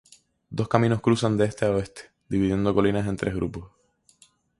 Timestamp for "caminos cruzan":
0.67-1.37